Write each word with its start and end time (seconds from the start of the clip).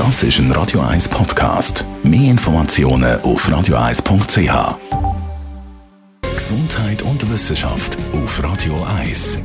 Das 0.00 0.22
ist 0.22 0.38
ein 0.38 0.50
Radio 0.52 0.80
1 0.80 1.10
Podcast. 1.10 1.84
Mehr 2.02 2.30
Informationen 2.30 3.20
auf 3.20 3.46
radio1.ch. 3.46 4.78
Gesundheit 6.34 7.02
und 7.02 7.30
Wissenschaft 7.30 7.98
auf 8.14 8.42
Radio 8.42 8.82
1. 8.98 9.44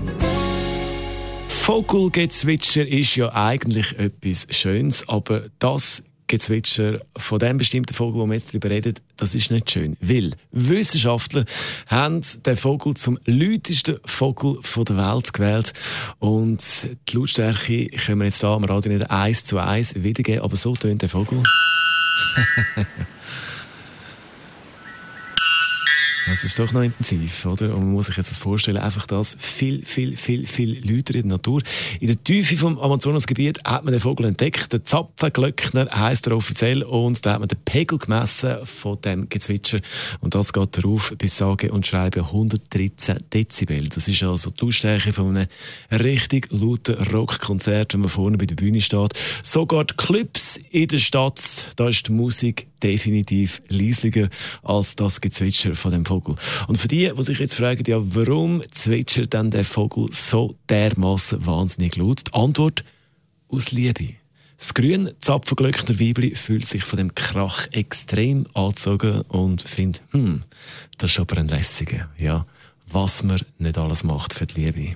Vogelgezwitscher 1.49 2.87
ist 2.87 3.17
ja 3.17 3.35
eigentlich 3.35 3.99
etwas 3.99 4.47
Schönes, 4.49 5.09
aber 5.09 5.49
das 5.59 6.03
Gezwitscher 6.27 7.01
von 7.17 7.39
dem 7.39 7.57
bestimmten 7.57 7.93
Vogel, 7.93 8.21
wo 8.21 8.25
wir 8.25 8.33
jetzt 8.33 8.49
darüber 8.49 8.69
reden, 8.69 8.95
das 9.17 9.35
ist 9.35 9.51
nicht 9.51 9.69
schön. 9.69 9.95
Weil 10.01 10.31
Wissenschaftler 10.51 11.45
haben 11.87 12.21
den 12.45 12.57
Vogel 12.57 12.95
zum 12.95 13.19
lautesten 13.25 13.99
Vogel 14.05 14.57
der 14.75 14.97
Welt 14.97 15.33
gewählt. 15.33 15.73
Und 16.19 16.63
die 17.07 17.15
Lautstärke 17.15 17.87
können 17.87 18.19
wir 18.19 18.25
jetzt 18.25 18.39
hier 18.39 18.49
am 18.49 18.63
Radio 18.63 18.91
nicht 18.91 19.09
eins 19.09 19.43
zu 19.43 19.59
eins 19.59 19.95
wiedergeben, 19.95 20.43
aber 20.43 20.55
so 20.55 20.75
tönt 20.75 21.01
der 21.01 21.09
Vogel. 21.09 21.43
Das 26.27 26.43
ist 26.43 26.57
doch 26.57 26.71
noch 26.71 26.81
intensiv, 26.81 27.45
oder? 27.45 27.75
Und 27.75 27.83
man 27.83 27.91
muss 27.91 28.07
sich 28.07 28.17
jetzt 28.17 28.31
das 28.31 28.39
vorstellen, 28.39 28.77
einfach 28.77 29.05
das 29.05 29.37
viel, 29.39 29.85
viel, 29.85 30.17
viel, 30.17 30.47
viel 30.47 30.79
lauter 30.83 31.13
in 31.13 31.29
der 31.29 31.37
Natur. 31.37 31.61
In 31.99 32.07
der 32.07 32.23
Tiefe 32.23 32.57
vom 32.57 32.79
Amazonasgebiet 32.79 33.63
hat 33.63 33.83
man 33.83 33.93
den 33.93 34.01
Vogel 34.01 34.25
entdeckt. 34.25 34.73
Der 34.73 34.83
Zapfenglöckner 34.83 35.87
heisst 35.91 36.25
er 36.25 36.35
offiziell. 36.35 36.81
Und 36.81 37.23
da 37.25 37.33
hat 37.33 37.41
man 37.41 37.47
den 37.47 37.59
Pegel 37.63 37.99
gemessen 37.99 38.65
von 38.65 38.99
dem 39.01 39.29
Gezwitscher. 39.29 39.81
Und 40.19 40.33
das 40.33 40.51
geht 40.51 40.77
darauf 40.77 41.13
bis 41.15 41.37
sage 41.37 41.71
und 41.71 41.85
schreibe 41.85 42.21
113 42.21 43.19
Dezibel. 43.31 43.87
Das 43.89 44.07
ist 44.07 44.23
also 44.23 44.49
die 44.49 44.65
Lautstärke 44.65 45.13
von 45.13 45.37
einem 45.37 45.47
richtig 45.91 46.51
lauten 46.51 46.95
Rockkonzert, 46.95 47.93
wenn 47.93 48.01
man 48.01 48.09
vorne 48.09 48.37
bei 48.37 48.47
der 48.47 48.55
Bühne 48.55 48.81
steht. 48.81 49.13
Sogar 49.43 49.85
die 49.85 49.93
Clubs 49.93 50.59
in 50.71 50.87
der 50.87 50.97
Stadt, 50.97 51.67
da 51.75 51.87
ist 51.87 52.07
die 52.07 52.13
Musik 52.13 52.67
definitiv 52.85 53.61
leislicher 53.67 54.29
als 54.61 54.95
das 54.95 55.19
Gezwitscher 55.19 55.73
von 55.73 55.91
dem 55.91 56.05
Vogel. 56.05 56.35
Und 56.67 56.77
für 56.77 56.87
die, 56.87 57.11
die 57.17 57.23
sich 57.23 57.39
jetzt 57.39 57.55
fragen, 57.55 57.83
ja, 57.87 57.97
warum 57.99 58.61
zwitschert 58.69 59.33
denn 59.33 59.49
der 59.49 59.65
Vogel 59.65 60.05
so 60.11 60.55
dermaßen 60.69 61.45
wahnsinnig 61.45 61.95
laut? 61.95 62.27
Die 62.27 62.33
Antwort 62.33 62.83
aus 63.49 63.71
Liebe. 63.71 64.15
Das 64.57 64.73
grün 64.73 65.11
Zapfenglöckner 65.19 65.99
Weibli 65.99 66.35
fühlt 66.35 66.65
sich 66.65 66.83
von 66.83 66.97
dem 66.97 67.15
Krach 67.15 67.67
extrem 67.71 68.45
angezogen 68.53 69.21
und 69.23 69.61
findet, 69.67 70.03
hm, 70.11 70.43
das 70.97 71.11
ist 71.11 71.19
aber 71.19 71.37
ein 71.37 71.47
lässiger, 71.47 72.09
ja, 72.17 72.45
was 72.87 73.23
man 73.23 73.41
nicht 73.57 73.77
alles 73.77 74.03
macht 74.03 74.33
für 74.33 74.45
die 74.45 74.61
Liebe. 74.61 74.95